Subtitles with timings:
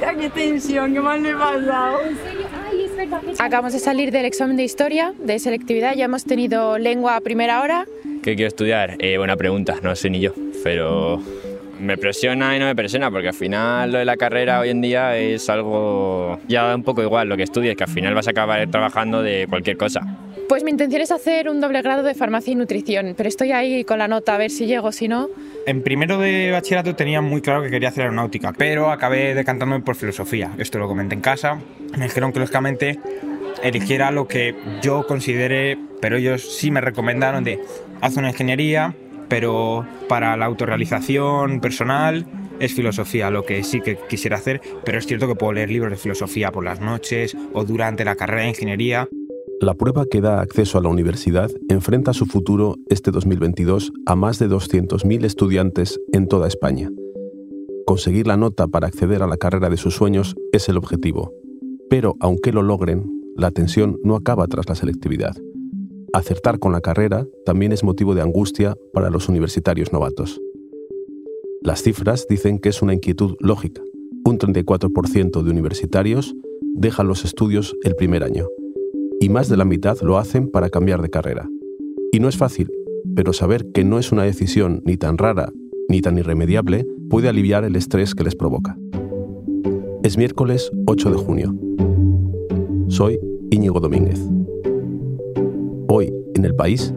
[0.00, 1.98] Ya, qué tensión, qué mal me he pasado.
[3.38, 7.60] Acabamos de salir del examen de historia, de selectividad, ya hemos tenido lengua a primera
[7.62, 7.86] hora.
[8.22, 8.96] ¿Qué quiero estudiar?
[8.98, 10.32] Eh, buena pregunta, no sé ni yo,
[10.62, 11.20] pero
[11.80, 14.80] me presiona y no me presiona porque al final lo de la carrera hoy en
[14.80, 18.26] día es algo ya da un poco igual lo que estudies, que al final vas
[18.26, 20.00] a acabar trabajando de cualquier cosa.
[20.48, 23.84] Pues mi intención es hacer un doble grado de farmacia y nutrición, pero estoy ahí
[23.84, 25.28] con la nota a ver si llego, si no.
[25.66, 29.94] En primero de bachillerato tenía muy claro que quería hacer aeronáutica, pero acabé decantándome por
[29.94, 30.52] filosofía.
[30.56, 31.60] Esto lo comenté en casa.
[31.98, 32.98] Me dijeron que lógicamente
[33.62, 37.60] eligiera lo que yo considere, pero ellos sí me recomendaron de
[38.00, 38.94] haz una ingeniería,
[39.28, 42.24] pero para la autorrealización personal
[42.58, 45.90] es filosofía lo que sí que quisiera hacer, pero es cierto que puedo leer libros
[45.90, 49.08] de filosofía por las noches o durante la carrera de ingeniería.
[49.60, 54.38] La prueba que da acceso a la universidad enfrenta su futuro este 2022 a más
[54.38, 56.92] de 200.000 estudiantes en toda España.
[57.84, 61.32] Conseguir la nota para acceder a la carrera de sus sueños es el objetivo,
[61.90, 63.04] pero aunque lo logren,
[63.36, 65.34] la tensión no acaba tras la selectividad.
[66.12, 70.40] Acertar con la carrera también es motivo de angustia para los universitarios novatos.
[71.62, 73.82] Las cifras dicen que es una inquietud lógica.
[74.24, 76.36] Un 34% de universitarios
[76.76, 78.46] dejan los estudios el primer año
[79.20, 81.48] y más de la mitad lo hacen para cambiar de carrera.
[82.12, 82.70] Y no es fácil,
[83.14, 85.52] pero saber que no es una decisión ni tan rara
[85.88, 88.76] ni tan irremediable puede aliviar el estrés que les provoca.
[90.02, 91.54] Es miércoles 8 de junio.
[92.88, 93.18] Soy
[93.50, 94.20] Íñigo Domínguez.
[95.88, 96.92] Hoy, en el país,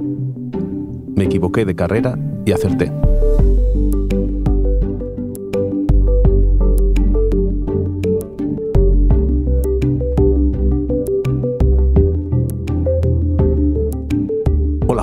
[1.15, 2.91] me equivoqué de carrera y acerté.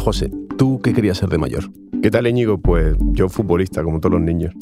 [0.08, 1.64] José, ¿tú qué querías ser de mayor?
[2.02, 2.56] ¿Qué tal Íñigo?
[2.56, 4.54] Pues yo futbolista, como todos los niños.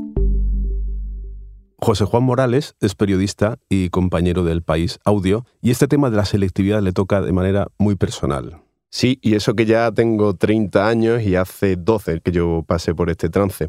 [1.79, 6.25] José Juan Morales es periodista y compañero del País Audio, y este tema de la
[6.25, 8.61] selectividad le toca de manera muy personal.
[8.91, 13.09] Sí, y eso que ya tengo 30 años y hace 12 que yo pasé por
[13.09, 13.69] este trance.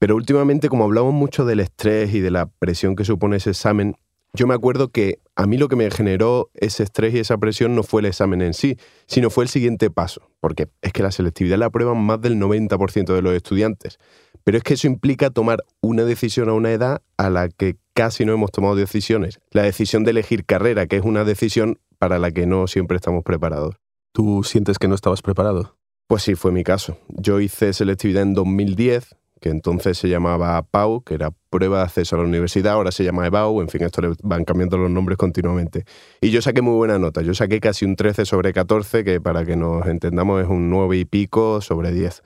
[0.00, 3.94] Pero últimamente, como hablamos mucho del estrés y de la presión que supone ese examen,
[4.34, 7.74] yo me acuerdo que a mí lo que me generó ese estrés y esa presión
[7.74, 11.10] no fue el examen en sí, sino fue el siguiente paso, porque es que la
[11.10, 13.98] selectividad la aprueban más del 90% de los estudiantes.
[14.44, 18.24] Pero es que eso implica tomar una decisión a una edad a la que casi
[18.24, 19.38] no hemos tomado decisiones.
[19.50, 23.22] La decisión de elegir carrera, que es una decisión para la que no siempre estamos
[23.22, 23.76] preparados.
[24.12, 25.76] ¿Tú sientes que no estabas preparado?
[26.08, 26.98] Pues sí, fue mi caso.
[27.08, 32.16] Yo hice selectividad en 2010, que entonces se llamaba PAU, que era prueba de acceso
[32.16, 35.18] a la universidad, ahora se llama EBAU, en fin, esto le van cambiando los nombres
[35.18, 35.84] continuamente.
[36.20, 39.44] Y yo saqué muy buena nota, yo saqué casi un 13 sobre 14, que para
[39.44, 42.22] que nos entendamos es un 9 y pico sobre 10.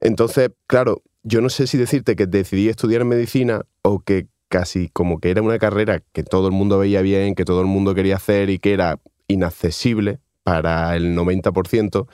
[0.00, 5.18] Entonces, claro, yo no sé si decirte que decidí estudiar medicina o que casi como
[5.18, 8.16] que era una carrera que todo el mundo veía bien, que todo el mundo quería
[8.16, 12.06] hacer y que era inaccesible, para el 90%,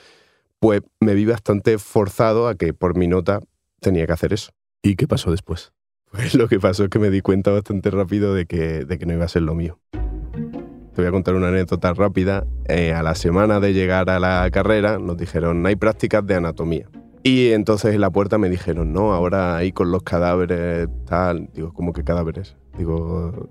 [0.61, 3.41] pues me vi bastante forzado a que por mi nota
[3.81, 4.53] tenía que hacer eso.
[4.83, 5.73] ¿Y qué pasó después?
[6.11, 9.07] Pues lo que pasó es que me di cuenta bastante rápido de que, de que
[9.07, 9.79] no iba a ser lo mío.
[9.93, 12.47] Te voy a contar una anécdota rápida.
[12.67, 16.89] Eh, a la semana de llegar a la carrera nos dijeron, hay prácticas de anatomía.
[17.23, 21.49] Y entonces en la puerta me dijeron, no, ahora ahí con los cadáveres, tal.
[21.55, 22.57] Digo, ¿cómo que cadáveres?
[22.77, 23.51] Digo,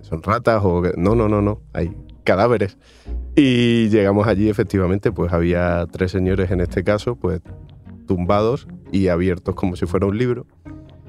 [0.00, 0.82] ¿son ratas o...?
[0.96, 1.94] No, no, no, no, hay
[2.24, 2.78] cadáveres.
[3.36, 7.40] Y llegamos allí, efectivamente, pues había tres señores en este caso, pues
[8.06, 10.46] tumbados y abiertos como si fuera un libro.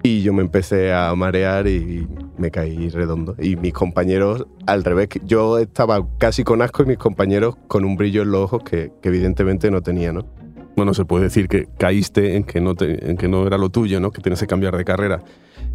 [0.06, 3.36] Y yo me empecé a marear y me caí redondo.
[3.40, 7.96] Y mis compañeros, al revés, yo estaba casi con asco y mis compañeros con un
[7.96, 10.26] brillo en los ojos que, evidentemente no tenía, ¿no?
[10.76, 14.02] Bueno, se puede decir que caíste en que, no en que no era lo tuyo,
[14.02, 14.12] ¿no?
[14.12, 15.24] Que tienes que cambiar de carrera.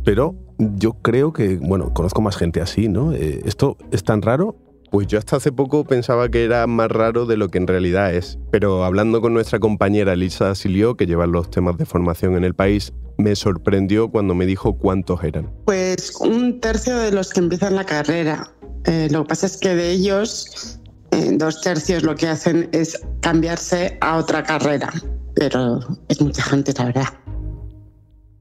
[0.04, 3.12] Pero yo creo que, bueno, conozco más gente así, ¿no?
[3.12, 4.56] Eh, ¿Esto es tan raro
[4.90, 8.14] pues yo hasta hace poco pensaba que era más raro de lo que en realidad
[8.14, 12.44] es, pero hablando con nuestra compañera Elisa Silio, que lleva los temas de formación en
[12.44, 15.52] el país, me sorprendió cuando me dijo cuántos eran.
[15.66, 18.50] Pues un tercio de los que empiezan la carrera.
[18.84, 20.80] Eh, lo que pasa es que de ellos,
[21.10, 24.92] eh, dos tercios lo que hacen es cambiarse a otra carrera,
[25.34, 27.08] pero es mucha gente, la verdad.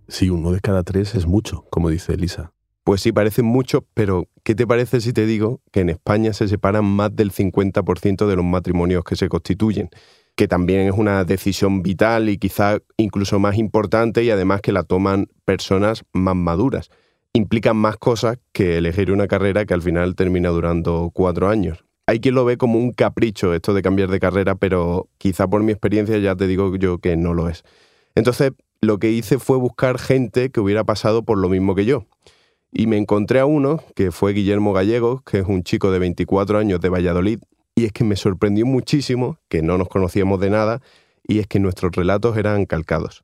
[0.07, 2.51] Sí, uno de cada tres es mucho, como dice Elisa.
[2.87, 6.47] Pues sí, parecen muchos, pero ¿qué te parece si te digo que en España se
[6.47, 9.89] separan más del 50% de los matrimonios que se constituyen?
[10.37, 14.83] Que también es una decisión vital y quizá incluso más importante y además que la
[14.83, 16.89] toman personas más maduras.
[17.33, 21.83] Implican más cosas que elegir una carrera que al final termina durando cuatro años.
[22.05, 25.61] Hay quien lo ve como un capricho esto de cambiar de carrera, pero quizá por
[25.61, 27.65] mi experiencia ya te digo yo que no lo es.
[28.15, 32.05] Entonces, lo que hice fue buscar gente que hubiera pasado por lo mismo que yo
[32.71, 36.57] Y me encontré a uno, que fue Guillermo Gallego, que es un chico de 24
[36.57, 37.39] años de Valladolid,
[37.75, 40.81] y es que me sorprendió muchísimo, que no nos conocíamos de nada,
[41.23, 43.23] y es que nuestros relatos eran calcados.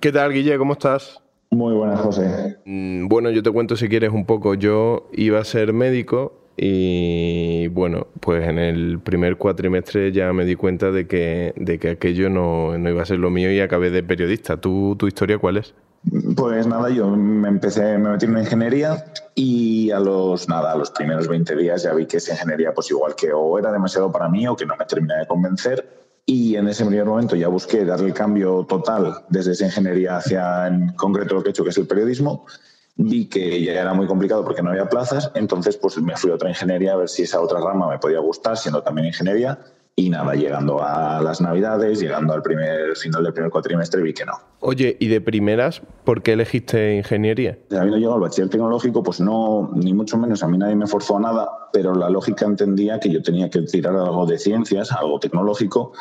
[0.00, 0.56] ¿Qué tal, Guille?
[0.58, 1.22] ¿Cómo estás?
[1.50, 2.56] Muy buenas, José.
[2.64, 4.54] Mm, Bueno, yo te cuento si quieres un poco.
[4.54, 10.54] Yo iba a ser médico y bueno, pues en el primer cuatrimestre ya me di
[10.54, 13.90] cuenta de que, de que aquello no, no iba a ser lo mío y acabé
[13.90, 14.58] de periodista.
[14.58, 15.74] ¿Tú, ¿Tu historia cuál es?
[16.36, 20.90] Pues nada, yo me empecé, me metí en ingeniería y a los nada, a los
[20.92, 24.28] primeros 20 días ya vi que esa ingeniería, pues igual que o era demasiado para
[24.28, 26.06] mí o que no me terminaba de convencer.
[26.24, 30.68] Y en ese primer momento ya busqué darle el cambio total desde esa ingeniería hacia
[30.68, 32.46] en concreto lo que he hecho, que es el periodismo.
[32.96, 36.34] Vi que ya era muy complicado porque no había plazas, entonces pues me fui a
[36.34, 39.58] otra ingeniería a ver si esa otra rama me podía gustar, siendo también ingeniería.
[39.98, 44.26] Y nada, llegando a las navidades, llegando al primer final del primer cuatrimestre, vi que
[44.26, 44.34] no.
[44.60, 47.58] Oye, y de primeras, ¿por qué elegiste ingeniería?
[47.70, 51.16] Habiendo llegado al bachiller tecnológico, pues no, ni mucho menos, a mí nadie me forzó
[51.16, 55.18] a nada, pero la lógica entendía que yo tenía que tirar algo de ciencias, algo
[55.18, 55.94] tecnológico,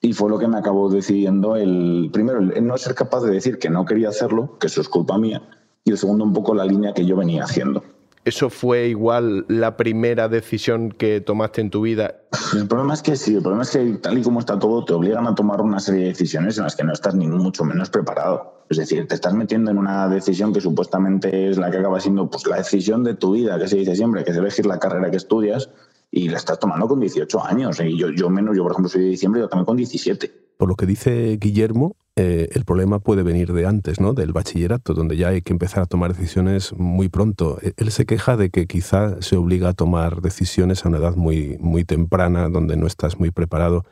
[0.00, 3.58] y fue lo que me acabó decidiendo el, primero, el no ser capaz de decir
[3.58, 5.42] que no quería hacerlo, que eso es culpa mía,
[5.84, 7.84] y el segundo, un poco la línea que yo venía haciendo.
[8.28, 12.16] ¿Eso fue igual la primera decisión que tomaste en tu vida?
[12.54, 14.92] El problema es que sí, el problema es que tal y como está todo, te
[14.92, 17.88] obligan a tomar una serie de decisiones en las que no estás ni mucho menos
[17.88, 18.66] preparado.
[18.68, 22.28] Es decir, te estás metiendo en una decisión que supuestamente es la que acaba siendo
[22.28, 25.10] pues, la decisión de tu vida, que se dice siempre, que es elegir la carrera
[25.10, 25.70] que estudias,
[26.10, 27.80] y la estás tomando con 18 años.
[27.80, 30.30] Y yo, yo menos, yo por ejemplo soy de diciembre, yo también con 17.
[30.58, 34.12] Por lo que dice Guillermo, eh, el problema puede venir de antes, ¿no?
[34.12, 37.58] Del bachillerato, donde ya hay que empezar a tomar decisiones muy pronto.
[37.62, 41.14] E- Él se queja de que quizá se obliga a tomar decisiones a una edad
[41.14, 43.84] muy, muy temprana, donde no estás muy preparado.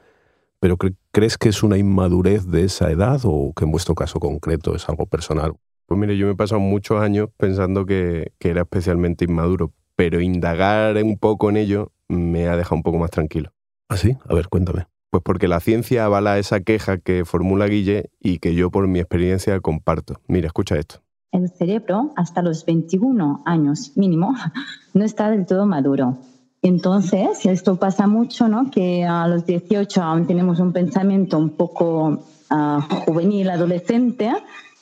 [0.58, 4.18] Pero cre- ¿crees que es una inmadurez de esa edad o que en vuestro caso
[4.18, 5.52] concreto es algo personal?
[5.86, 10.20] Pues mire, yo me he pasado muchos años pensando que, que era especialmente inmaduro, pero
[10.20, 13.52] indagar un poco en ello me ha dejado un poco más tranquilo.
[13.88, 14.16] ¿Ah, sí?
[14.28, 14.86] A ver, cuéntame.
[15.10, 18.98] Pues porque la ciencia avala esa queja que formula Guille y que yo por mi
[18.98, 20.20] experiencia comparto.
[20.26, 21.00] Mira, escucha esto.
[21.32, 24.34] El cerebro, hasta los 21 años mínimo,
[24.94, 26.18] no está del todo maduro.
[26.62, 28.70] Entonces, esto pasa mucho, ¿no?
[28.70, 34.32] Que a los 18 aún tenemos un pensamiento un poco ah, juvenil, adolescente,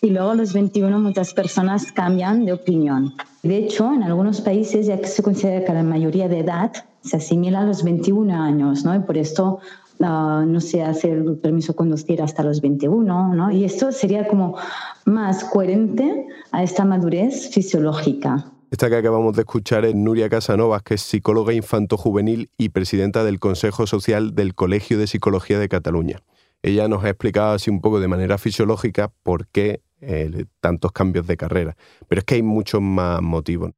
[0.00, 3.14] y luego a los 21 muchas personas cambian de opinión.
[3.42, 6.72] De hecho, en algunos países ya que se considera que la mayoría de edad
[7.02, 8.94] se asimila a los 21 años, ¿no?
[8.94, 9.60] Y por esto
[10.00, 13.50] ah, no se hace el permiso conducir hasta los 21, ¿no?
[13.50, 14.56] Y esto sería como
[15.04, 18.50] más coherente a esta madurez fisiológica.
[18.70, 23.38] Esta que acabamos de escuchar es Nuria Casanovas, que es psicóloga infanto-juvenil y presidenta del
[23.38, 26.20] Consejo Social del Colegio de Psicología de Cataluña.
[26.62, 31.26] Ella nos ha explicado así un poco de manera fisiológica por qué eh, tantos cambios
[31.26, 31.76] de carrera.
[32.08, 33.70] Pero es que hay muchos más motivos.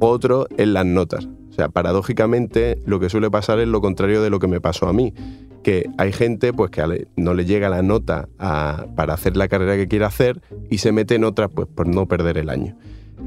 [0.00, 1.28] Otro es las notas.
[1.54, 4.88] O sea, paradójicamente lo que suele pasar es lo contrario de lo que me pasó
[4.88, 5.14] a mí,
[5.62, 9.86] que hay gente pues que no le llega la nota para hacer la carrera que
[9.86, 12.76] quiere hacer y se mete en otra pues por no perder el año.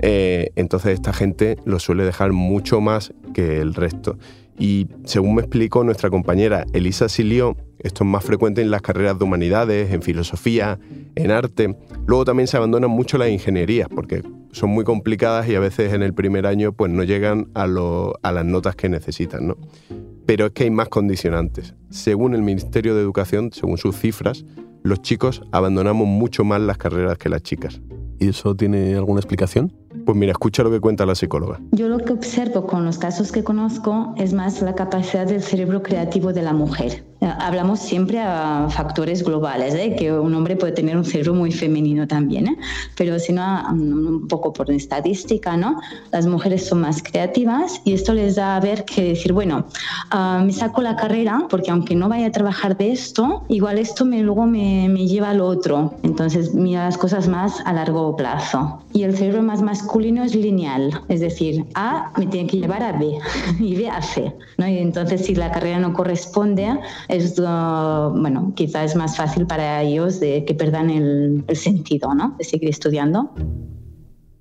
[0.01, 4.18] Eh, entonces esta gente lo suele dejar mucho más que el resto.
[4.57, 9.19] Y según me explicó nuestra compañera Elisa Silió, esto es más frecuente en las carreras
[9.19, 10.80] de humanidades, en filosofía,
[11.15, 11.77] en arte.
[12.07, 16.01] Luego también se abandonan mucho las ingenierías porque son muy complicadas y a veces en
[16.01, 19.48] el primer año pues no llegan a las notas que necesitan.
[19.48, 19.58] ¿no?
[20.25, 21.75] Pero es que hay más condicionantes.
[21.89, 24.43] Según el Ministerio de Educación, según sus cifras,
[24.84, 27.81] los chicos abandonamos mucho más las carreras que las chicas.
[28.20, 29.72] ¿Y eso tiene alguna explicación?
[30.07, 31.59] Pues mira, escucha lo que cuenta la psicóloga.
[31.73, 35.83] Yo lo que observo con los casos que conozco es más la capacidad del cerebro
[35.83, 37.03] creativo de la mujer.
[37.19, 39.95] Hablamos siempre a factores globales, ¿eh?
[39.97, 42.57] que un hombre puede tener un cerebro muy femenino también, ¿eh?
[42.95, 45.79] pero si no, mm, un poco por estadística, ¿no?
[46.12, 49.65] las mujeres son más creativas y esto les da a ver que decir, bueno,
[50.12, 54.05] ah, me saco la carrera porque aunque no vaya a trabajar de esto, igual esto
[54.05, 55.95] me, luego me, me lleva al otro.
[56.03, 58.81] Entonces mira las cosas más a largo plazo.
[58.93, 62.93] Y el cerebro más masculino es lineal, es decir, A me tiene que llevar a
[62.93, 63.17] B
[63.59, 64.33] y B a C.
[64.57, 64.67] ¿no?
[64.67, 69.81] Y entonces si la carrera no corresponde, es, uh, bueno, quizá es más fácil para
[69.81, 72.35] ellos de que perdan el, el sentido ¿no?
[72.37, 73.33] de seguir estudiando.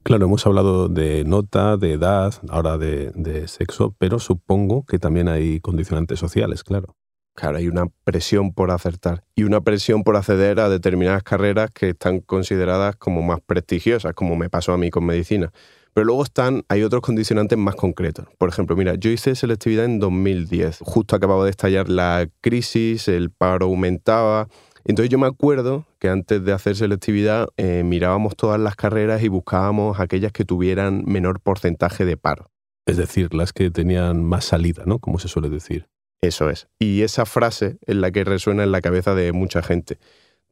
[0.02, 5.28] Claro, hemos hablado de nota, de edad, ahora de, de sexo, pero supongo que también
[5.28, 6.94] hay condicionantes sociales, claro.
[7.34, 11.90] Claro, hay una presión por acertar y una presión por acceder a determinadas carreras que
[11.90, 15.52] están consideradas como más prestigiosas, como me pasó a mí con medicina.
[15.96, 18.26] Pero luego están, hay otros condicionantes más concretos.
[18.36, 20.80] Por ejemplo, mira, yo hice selectividad en 2010.
[20.82, 24.46] Justo acababa de estallar la crisis, el paro aumentaba
[24.84, 29.28] Entonces yo me acuerdo que antes de hacer selectividad eh, mirábamos todas las carreras y
[29.28, 32.50] buscábamos aquellas que tuvieran menor porcentaje de paro.
[32.84, 34.98] Es decir, las que tenían más salida, ¿no?
[34.98, 35.88] Como se suele decir.
[36.20, 36.68] Eso es.
[36.78, 39.98] Y esa frase es la que resuena en la cabeza de mucha gente.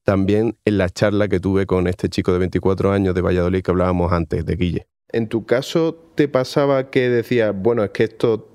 [0.05, 3.71] También en la charla que tuve con este chico de 24 años de Valladolid que
[3.71, 4.87] hablábamos antes, de Guille.
[5.15, 8.49] ¿En tu caso te pasaba que decías, bueno, es que esto,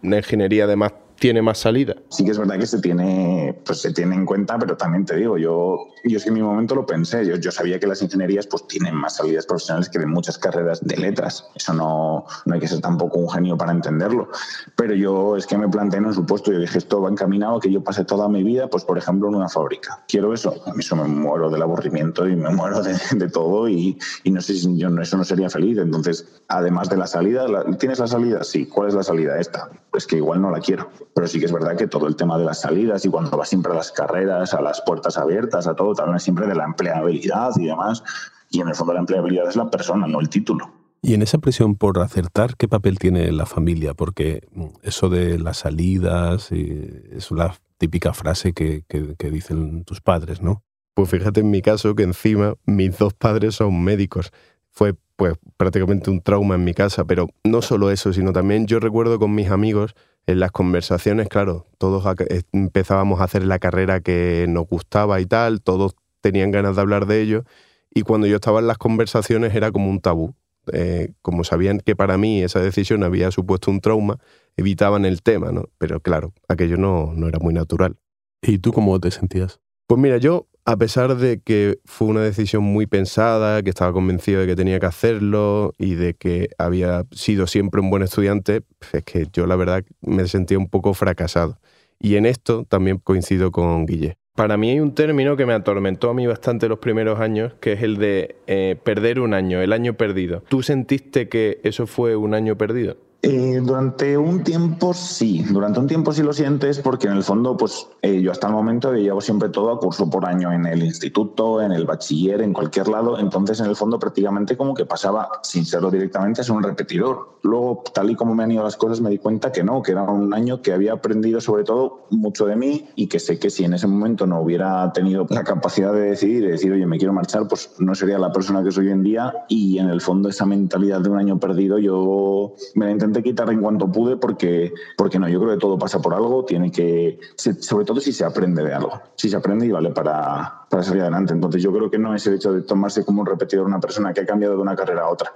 [0.00, 1.94] la ingeniería además tiene más salida.
[2.08, 5.16] Sí que es verdad que se tiene, pues se tiene en cuenta, pero también te
[5.16, 8.00] digo, yo, yo es que en mi momento lo pensé, yo, yo sabía que las
[8.00, 11.46] ingenierías pues tienen más salidas profesionales que de muchas carreras de letras.
[11.54, 14.30] Eso no, no hay que ser tampoco un genio para entenderlo.
[14.76, 17.60] Pero yo es que me planteé en un supuesto, yo dije, esto va encaminado a
[17.60, 20.02] que yo pase toda mi vida, pues por ejemplo, en una fábrica.
[20.08, 23.98] Quiero eso, a mí eso me muero del aburrimiento y me muero de, todo y,
[24.24, 25.76] y, no sé si yo eso no sería feliz.
[25.76, 27.46] Entonces, además de la salida,
[27.78, 28.42] ¿tienes la salida?
[28.42, 28.64] Sí.
[28.64, 29.38] ¿Cuál es la salida?
[29.38, 29.68] Esta.
[29.90, 32.38] Pues que igual no la quiero pero sí que es verdad que todo el tema
[32.38, 35.74] de las salidas y cuando vas siempre a las carreras, a las puertas abiertas, a
[35.74, 38.02] todo, también es siempre de la empleabilidad y demás.
[38.50, 40.70] Y en el fondo la empleabilidad es la persona, no el título.
[41.02, 43.94] Y en esa presión por acertar, ¿qué papel tiene la familia?
[43.94, 44.46] Porque
[44.82, 50.62] eso de las salidas es la típica frase que, que, que dicen tus padres, ¿no?
[50.94, 54.30] Pues fíjate en mi caso que encima mis dos padres son médicos.
[54.68, 58.80] Fue pues prácticamente un trauma en mi casa, pero no solo eso, sino también yo
[58.80, 59.94] recuerdo con mis amigos
[60.26, 65.26] en las conversaciones, claro, todos eh, empezábamos a hacer la carrera que nos gustaba y
[65.26, 67.44] tal, todos tenían ganas de hablar de ello,
[67.92, 70.34] y cuando yo estaba en las conversaciones era como un tabú.
[70.72, 74.16] Eh, como sabían que para mí esa decisión había supuesto un trauma,
[74.56, 75.64] evitaban el tema, ¿no?
[75.76, 77.98] Pero claro, aquello no, no era muy natural.
[78.40, 79.60] ¿Y tú cómo te sentías?
[79.86, 84.40] Pues mira, yo a pesar de que fue una decisión muy pensada, que estaba convencido
[84.40, 88.62] de que tenía que hacerlo y de que había sido siempre un buen estudiante,
[88.92, 91.58] es que yo la verdad me sentía un poco fracasado.
[91.98, 94.16] Y en esto también coincido con Guille.
[94.34, 97.72] Para mí hay un término que me atormentó a mí bastante los primeros años, que
[97.72, 100.42] es el de eh, perder un año, el año perdido.
[100.48, 102.96] ¿Tú sentiste que eso fue un año perdido?
[103.22, 107.54] Eh, durante un tiempo sí, durante un tiempo sí lo sientes porque en el fondo
[107.54, 110.82] pues eh, yo hasta el momento llevo siempre todo a curso por año en el
[110.82, 115.28] instituto, en el bachiller, en cualquier lado, entonces en el fondo prácticamente como que pasaba
[115.42, 117.38] sin serlo directamente a ser un repetidor.
[117.42, 119.92] Luego tal y como me han ido las cosas me di cuenta que no, que
[119.92, 123.50] era un año que había aprendido sobre todo mucho de mí y que sé que
[123.50, 126.96] si en ese momento no hubiera tenido la capacidad de decidir, de decir oye me
[126.96, 130.00] quiero marchar, pues no sería la persona que soy hoy en día y en el
[130.00, 134.16] fondo esa mentalidad de un año perdido yo me la intenté quitar en cuanto pude
[134.16, 138.12] porque, porque no, yo creo que todo pasa por algo, tiene que, sobre todo si
[138.12, 141.32] se aprende de algo, si se aprende y vale para, para salir adelante.
[141.32, 144.12] Entonces yo creo que no es el hecho de tomarse como un repetidor una persona
[144.12, 145.32] que ha cambiado de una carrera a otra.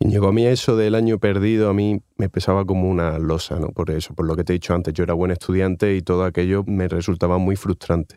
[0.00, 3.68] Llegó a mí eso del año perdido, a mí me pesaba como una losa, ¿no?
[3.68, 6.24] Por eso, por lo que te he dicho antes, yo era buen estudiante y todo
[6.24, 8.16] aquello me resultaba muy frustrante.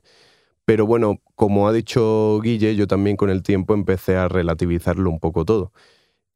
[0.66, 5.20] Pero bueno, como ha dicho Guille, yo también con el tiempo empecé a relativizarlo un
[5.20, 5.74] poco todo.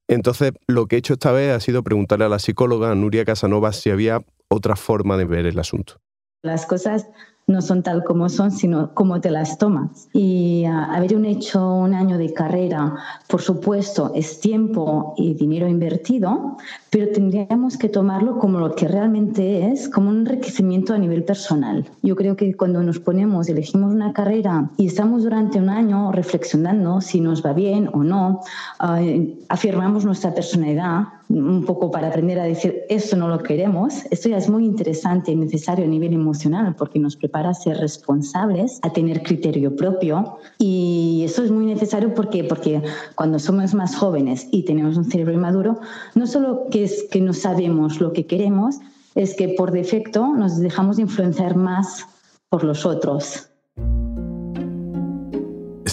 [0.08, 3.74] Entonces, lo que he hecho esta vez ha sido preguntarle a la psicóloga Nuria Casanova
[3.74, 5.96] si había otra forma de ver el asunto.
[6.44, 7.08] Las cosas
[7.48, 10.10] no son tal como son, sino cómo te las tomas.
[10.14, 12.96] Y uh, haber hecho un año de carrera,
[13.28, 16.58] por supuesto, es tiempo y dinero invertido,
[16.90, 21.86] pero tendríamos que tomarlo como lo que realmente es, como un enriquecimiento a nivel personal.
[22.02, 27.02] Yo creo que cuando nos ponemos, elegimos una carrera y estamos durante un año reflexionando
[27.02, 28.42] si nos va bien o no,
[28.82, 34.30] uh, afirmamos nuestra personalidad, un poco para aprender a decir esto no lo queremos, esto
[34.30, 38.80] ya es muy interesante y necesario a nivel emocional porque nos prepara a ser responsables,
[38.82, 40.38] a tener criterio propio.
[40.58, 42.82] Y eso es muy necesario porque, porque
[43.16, 45.80] cuando somos más jóvenes y tenemos un cerebro inmaduro,
[46.16, 48.78] no solo que es que no sabemos lo que queremos,
[49.16, 52.06] es que por defecto nos dejamos influenciar más
[52.50, 53.50] por los otros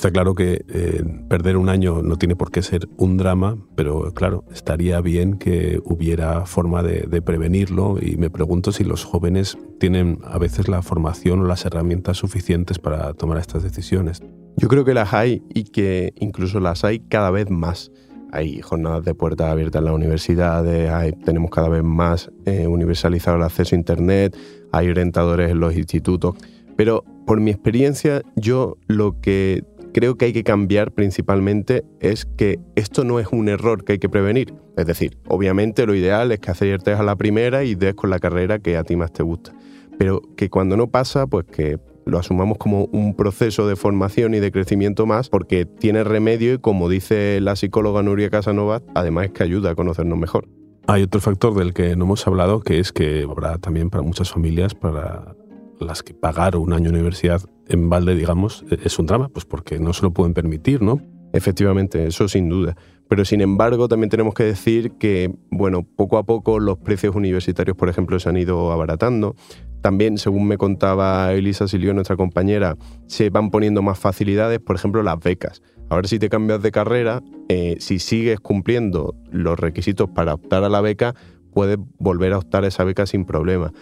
[0.04, 4.12] Está claro que eh, perder un año no tiene por qué ser un drama, pero
[4.12, 9.56] claro, estaría bien que hubiera forma de, de, prevenirlo y me pregunto si los jóvenes
[9.80, 14.20] tienen a veces la formación o las herramientas suficientes para tomar estas decisiones.
[14.58, 17.92] Yo creo que las hay y que incluso las hay cada vez más.
[18.34, 20.90] Hay jornadas de puertas abiertas en las universidades,
[21.24, 24.36] tenemos cada vez más eh, universalizado el acceso a Internet,
[24.72, 26.34] hay orientadores en los institutos,
[26.76, 29.62] pero por mi experiencia yo lo que
[29.92, 33.98] creo que hay que cambiar principalmente es que esto no es un error que hay
[34.00, 34.52] que prevenir.
[34.76, 38.18] Es decir, obviamente lo ideal es que aciertes a la primera y des con la
[38.18, 39.54] carrera que a ti más te gusta.
[39.96, 44.40] Pero que cuando no pasa, pues que lo asumamos como un proceso de formación y
[44.40, 49.32] de crecimiento más porque tiene remedio y como dice la psicóloga Nuria Casanova, además es
[49.32, 50.48] que ayuda a conocernos mejor.
[50.86, 54.30] Hay otro factor del que no hemos hablado que es que habrá también para muchas
[54.30, 55.34] familias para
[55.80, 59.78] las que pagar un año de universidad en balde, digamos, es un drama, pues porque
[59.78, 61.00] no se lo pueden permitir, ¿no?
[61.34, 62.76] Efectivamente, eso sin duda.
[63.08, 67.76] Pero sin embargo, también tenemos que decir que, bueno, poco a poco los precios universitarios,
[67.76, 69.34] por ejemplo, se han ido abaratando.
[69.82, 72.76] También, según me contaba Elisa Silio, nuestra compañera,
[73.06, 75.60] se van poniendo más facilidades, por ejemplo, las becas.
[75.90, 80.68] Ahora si te cambias de carrera, eh, si sigues cumpliendo los requisitos para optar a
[80.68, 81.14] la beca,
[81.52, 83.72] puedes volver a optar a esa beca sin problema.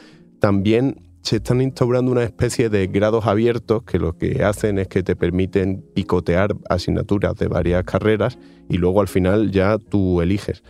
[0.40, 5.02] También se están instaurando una especie de grados abiertos que lo que hacen es que
[5.02, 8.38] te permiten picotear asignaturas de varias carreras
[8.69, 10.62] y luego al final ya tú eliges.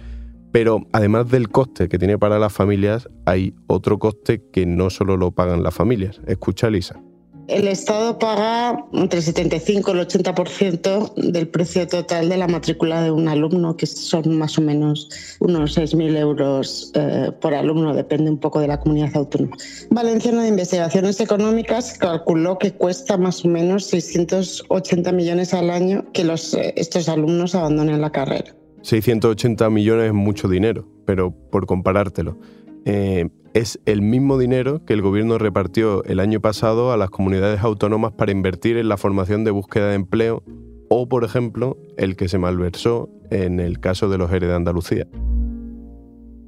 [0.53, 5.17] Pero además del coste que tiene para las familias, hay otro coste que no solo
[5.17, 6.21] lo pagan las familias.
[6.27, 7.01] Escucha, Lisa.
[7.49, 13.03] El Estado paga entre el 75 y el 80% del precio total de la matrícula
[13.03, 15.09] de un alumno, que son más o menos
[15.41, 19.57] unos 6.000 euros eh, por alumno, depende un poco de la comunidad autónoma.
[19.91, 26.25] Valenciano de Investigaciones Económicas calculó que cuesta más o menos 680 millones al año que
[26.25, 28.55] los, eh, estos alumnos abandonen la carrera.
[28.83, 32.39] 680 millones es mucho dinero, pero por comparártelo.
[32.85, 37.61] Eh, es el mismo dinero que el gobierno repartió el año pasado a las comunidades
[37.61, 40.43] autónomas para invertir en la formación de búsqueda de empleo
[40.89, 45.07] o, por ejemplo, el que se malversó en el caso de los ERE de Andalucía.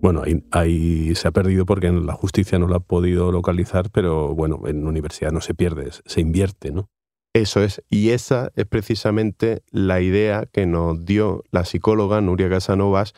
[0.01, 4.61] Bueno, ahí, se ha perdido porque la justicia no lo ha podido localizar, pero bueno,
[4.67, 6.91] en universidad no se pierde, se invierte, ¿no?
[7.33, 13.15] Eso es, y esa es precisamente la idea que nos dio la psicóloga Nuria Casanovas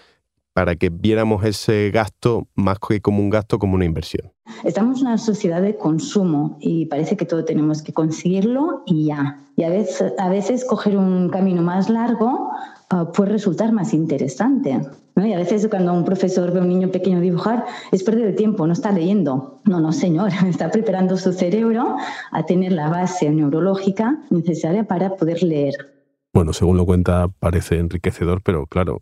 [0.56, 4.32] para que viéramos ese gasto más que como un gasto, como una inversión.
[4.64, 9.38] Estamos en una sociedad de consumo y parece que todo tenemos que conseguirlo y ya.
[9.54, 12.52] Y a veces, a veces coger un camino más largo
[12.88, 14.80] ah, puede resultar más interesante.
[15.16, 18.34] Y a veces cuando un profesor ve a un niño pequeño dibujar, es perder el
[18.34, 19.60] tiempo, no está leyendo.
[19.66, 21.98] No, no, señor, está preparando su cerebro
[22.32, 25.95] a tener la base neurológica necesaria para poder leer.
[26.37, 29.00] Bueno, según lo cuenta, parece enriquecedor, pero claro,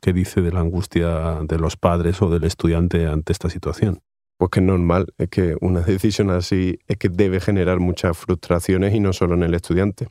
[0.00, 4.00] ¿qué dice de la angustia de los padres o del estudiante ante esta situación?
[4.38, 8.94] Pues que es normal, es que una decisión así es que debe generar muchas frustraciones
[8.94, 10.08] y no solo en el estudiante.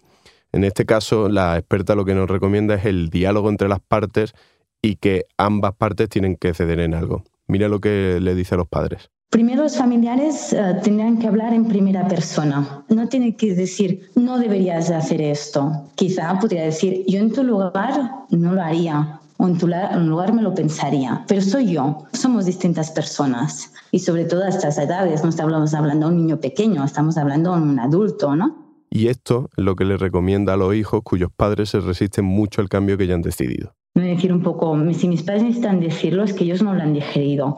[0.52, 4.34] En este caso, la experta lo que nos recomienda es el diálogo entre las partes
[4.80, 7.24] y que ambas partes tienen que ceder en algo.
[7.48, 9.10] Mira lo que le dice a los padres.
[9.30, 12.84] Primero los familiares uh, tendrían que hablar en primera persona.
[12.90, 15.72] No tiene que decir, no deberías hacer esto.
[15.94, 19.20] Quizá podría decir, yo en tu lugar no lo haría.
[19.38, 21.24] O en tu lugar me lo pensaría.
[21.28, 22.06] Pero soy yo.
[22.12, 23.72] Somos distintas personas.
[23.92, 25.24] Y sobre todo a estas edades.
[25.24, 28.59] No estamos hablando de un niño pequeño, estamos hablando de un adulto, ¿no?
[28.90, 32.62] Y esto es lo que le recomienda a los hijos cuyos padres se resisten mucho
[32.62, 33.74] al cambio que ya han decidido
[34.08, 37.58] decir un poco, si mis padres necesitan decirlo es que ellos no lo han digerido,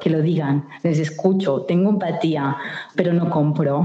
[0.00, 2.56] que lo digan, les escucho, tengo empatía,
[2.94, 3.84] pero no compro.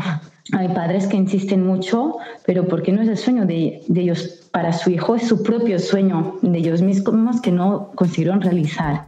[0.51, 4.73] Hay padres que insisten mucho, pero porque no es el sueño de, de ellos para
[4.73, 9.07] su hijo, es su propio sueño de ellos mismos que no consiguieron realizar.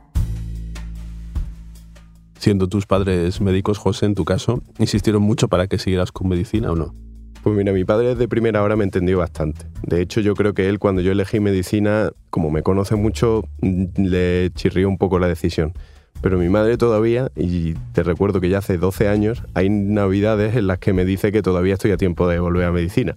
[2.40, 6.72] Siendo tus padres médicos, José, en tu caso, ¿insistieron mucho para que siguieras con medicina
[6.72, 7.05] o no?
[7.46, 9.68] Pues mira, mi padre de primera hora me entendió bastante.
[9.84, 14.50] De hecho, yo creo que él cuando yo elegí medicina, como me conoce mucho, le
[14.56, 15.74] chirrió un poco la decisión.
[16.22, 20.66] Pero mi madre todavía, y te recuerdo que ya hace 12 años, hay navidades en
[20.66, 23.16] las que me dice que todavía estoy a tiempo de volver a medicina.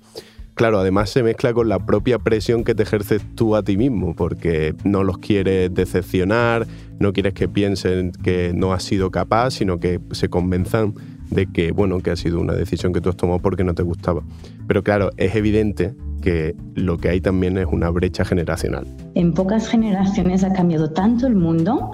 [0.53, 4.15] Claro, además se mezcla con la propia presión que te ejerces tú a ti mismo,
[4.15, 6.67] porque no los quieres decepcionar,
[6.99, 10.93] no quieres que piensen que no has sido capaz, sino que se convenzan
[11.31, 13.83] de que, bueno, que ha sido una decisión que tú has tomado porque no te
[13.83, 14.23] gustaba.
[14.67, 18.87] Pero claro, es evidente que lo que hay también es una brecha generacional.
[19.15, 21.93] En pocas generaciones ha cambiado tanto el mundo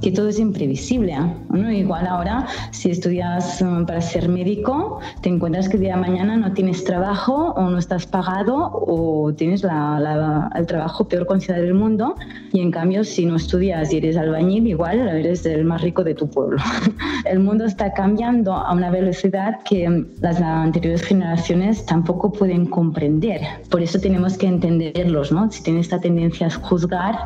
[0.00, 1.16] que todo es imprevisible.
[1.48, 1.70] ¿no?
[1.70, 6.36] Igual ahora, si estudias um, para ser médico, te encuentras que el día de mañana
[6.36, 12.14] no tienes trabajo o no estás pagado o tienes el trabajo peor considerado del mundo
[12.52, 16.14] y en cambio si no estudias y eres albañil, igual eres el más rico de
[16.14, 16.58] tu pueblo.
[17.24, 23.40] el mundo está cambiando a una velocidad que las anteriores generaciones tampoco pueden comprender.
[23.70, 25.50] Por eso tenemos que entenderlos, ¿no?
[25.50, 27.16] Si tienes esta tendencia a juzgar,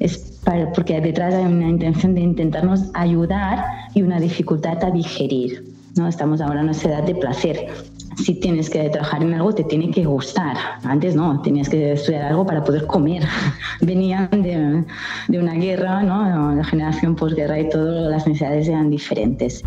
[0.00, 0.31] es
[0.74, 5.64] porque detrás hay una intención de intentarnos ayudar y una dificultad a digerir.
[5.96, 6.08] ¿no?
[6.08, 7.68] Estamos ahora en una edad de placer.
[8.16, 10.56] Si tienes que trabajar en algo, te tiene que gustar.
[10.84, 13.22] Antes no, tenías que estudiar algo para poder comer.
[13.80, 14.84] Venían de,
[15.28, 16.54] de una guerra, ¿no?
[16.54, 19.64] la generación posguerra y todas las necesidades eran diferentes.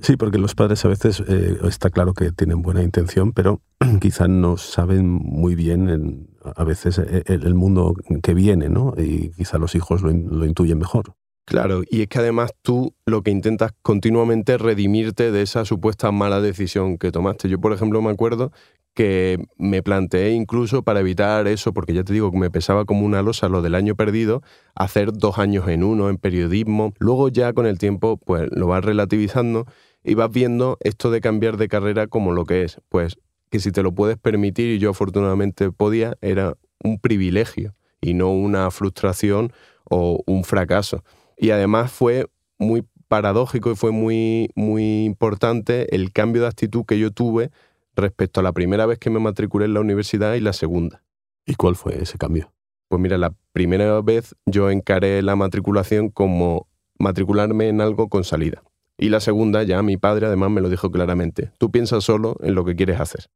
[0.00, 3.60] Sí, porque los padres a veces eh, está claro que tienen buena intención, pero
[4.00, 8.94] quizá no saben muy bien a veces eh, el, mundo que viene, ¿no?
[8.96, 11.14] Y quizá los hijos lo, intuyen mejor.
[11.46, 16.10] Claro, y es que además tú lo que intentas continuamente es redimirte de esa supuesta
[16.10, 17.48] mala decisión que tomaste.
[17.48, 18.50] Yo, por ejemplo, me acuerdo
[18.94, 23.04] que me planteé incluso para evitar eso, porque ya te digo que me pesaba como
[23.04, 24.42] una losa lo del año perdido,
[24.74, 26.94] hacer dos años en uno en periodismo.
[26.98, 29.66] Luego ya con el tiempo pues lo vas relativizando
[30.02, 32.80] y vas viendo esto de cambiar de carrera como lo que es.
[32.88, 33.18] Pues
[33.50, 38.30] que si te lo puedes permitir, y yo afortunadamente podía, era un privilegio y no
[38.30, 39.52] una frustración
[39.84, 41.04] o un fracaso.
[41.36, 42.26] Y además fue
[42.58, 47.50] muy paradójico y fue muy, muy importante el cambio de actitud que yo tuve
[47.94, 51.02] respecto a la primera vez que me matriculé en la universidad y la segunda.
[51.46, 52.52] ¿Y cuál fue ese cambio?
[52.88, 58.62] Pues mira, la primera vez yo encaré la matriculación como matricularme en algo con salida.
[58.98, 62.54] Y la segunda, ya mi padre además me lo dijo claramente, tú piensas solo en
[62.54, 63.26] lo que quieres hacer.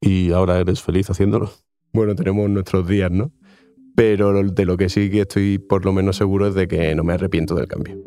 [0.00, 1.50] ¿Y ahora eres feliz haciéndolo?
[1.92, 3.32] Bueno, tenemos nuestros días, ¿no?
[3.94, 7.04] Pero de lo que sí que estoy por lo menos seguro es de que no
[7.04, 7.98] me arrepiento del cambio.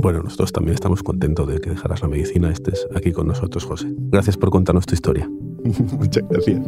[0.00, 3.88] Bueno, nosotros también estamos contentos de que dejaras la medicina, estés aquí con nosotros, José.
[3.96, 5.28] Gracias por contarnos tu historia.
[5.64, 6.60] Muchas gracias.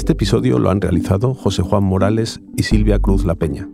[0.00, 3.68] Este episodio lo han realizado José Juan Morales y Silvia Cruz La Peña.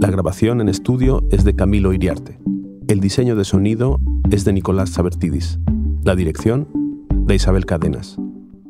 [0.00, 2.38] La grabación en estudio es de Camilo Iriarte.
[2.86, 3.98] El diseño de sonido
[4.30, 5.58] es de Nicolás Sabertidis.
[6.04, 6.68] La dirección
[7.10, 8.16] de Isabel Cadenas.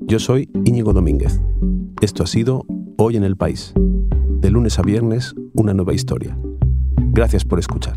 [0.01, 1.38] Yo soy Íñigo Domínguez.
[2.01, 2.64] Esto ha sido
[2.96, 3.75] Hoy en el País.
[4.40, 6.38] De lunes a viernes, una nueva historia.
[6.96, 7.96] Gracias por escuchar.